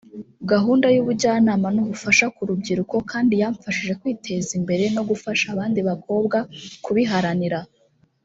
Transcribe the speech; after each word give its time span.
Gahunda 0.51 0.87
y’ubujyanama 0.95 1.67
n’ubufasha 1.75 2.25
ku 2.35 2.41
rubyiruko 2.49 2.95
kandi 3.11 3.33
yamfashije 3.41 3.93
kwiteza 4.01 4.49
imbere 4.59 4.83
no 4.95 5.01
gufasha 5.09 5.45
abandi 5.53 5.79
bakobwa 5.89 6.37
kubiharanira 6.83 7.59